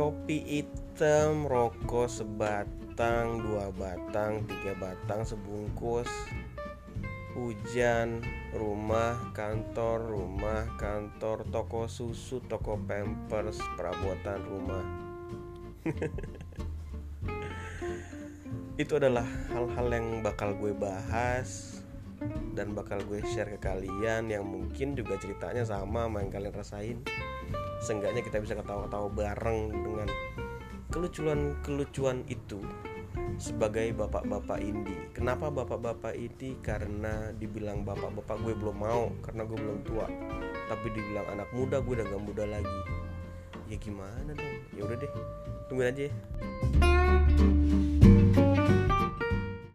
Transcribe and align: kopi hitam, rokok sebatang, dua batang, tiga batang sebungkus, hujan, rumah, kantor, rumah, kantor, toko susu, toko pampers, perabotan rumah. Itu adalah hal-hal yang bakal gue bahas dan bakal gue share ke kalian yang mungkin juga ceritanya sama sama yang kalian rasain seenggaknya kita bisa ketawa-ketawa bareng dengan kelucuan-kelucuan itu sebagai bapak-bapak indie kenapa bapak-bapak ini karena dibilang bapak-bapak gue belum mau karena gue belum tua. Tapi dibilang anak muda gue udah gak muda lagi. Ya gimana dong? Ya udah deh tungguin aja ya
kopi 0.00 0.40
hitam, 0.48 1.44
rokok 1.44 2.08
sebatang, 2.08 3.44
dua 3.44 3.68
batang, 3.76 4.40
tiga 4.48 4.72
batang 4.80 5.28
sebungkus, 5.28 6.08
hujan, 7.36 8.24
rumah, 8.56 9.20
kantor, 9.36 10.00
rumah, 10.00 10.64
kantor, 10.80 11.44
toko 11.52 11.84
susu, 11.84 12.40
toko 12.48 12.80
pampers, 12.80 13.60
perabotan 13.76 14.40
rumah. 14.48 14.84
Itu 18.80 18.96
adalah 18.96 19.28
hal-hal 19.52 19.86
yang 19.92 20.24
bakal 20.24 20.56
gue 20.56 20.72
bahas 20.72 21.76
dan 22.56 22.72
bakal 22.72 23.04
gue 23.04 23.20
share 23.36 23.52
ke 23.52 23.68
kalian 23.68 24.32
yang 24.32 24.48
mungkin 24.48 24.96
juga 24.96 25.20
ceritanya 25.20 25.68
sama 25.68 26.08
sama 26.08 26.24
yang 26.24 26.32
kalian 26.32 26.56
rasain 26.56 26.98
seenggaknya 27.80 28.20
kita 28.20 28.38
bisa 28.44 28.54
ketawa-ketawa 28.54 29.08
bareng 29.08 29.72
dengan 29.72 29.99
kelucuan-kelucuan 30.90 32.26
itu 32.26 32.58
sebagai 33.38 33.94
bapak-bapak 33.94 34.58
indie 34.60 35.10
kenapa 35.14 35.48
bapak-bapak 35.48 36.12
ini 36.18 36.58
karena 36.60 37.30
dibilang 37.34 37.86
bapak-bapak 37.86 38.36
gue 38.42 38.54
belum 38.58 38.76
mau 38.76 39.08
karena 39.22 39.42
gue 39.46 39.58
belum 39.58 39.78
tua. 39.86 40.06
Tapi 40.70 40.86
dibilang 40.94 41.26
anak 41.34 41.50
muda 41.50 41.82
gue 41.82 41.94
udah 41.98 42.06
gak 42.06 42.22
muda 42.22 42.44
lagi. 42.46 42.80
Ya 43.66 43.78
gimana 43.78 44.30
dong? 44.34 44.54
Ya 44.74 44.82
udah 44.86 44.96
deh 44.98 45.10
tungguin 45.70 45.94
aja 45.94 46.02
ya 46.10 46.14